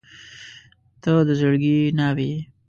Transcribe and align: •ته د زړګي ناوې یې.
•ته 1.01 1.11
د 1.27 1.29
زړګي 1.39 1.77
ناوې 1.97 2.25
یې. 2.31 2.39